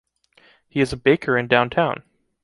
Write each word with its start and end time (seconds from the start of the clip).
He 0.67 0.81
is 0.81 0.91
a 0.91 0.97
baker 0.97 1.37
in 1.37 1.45
downtown. 1.45 2.01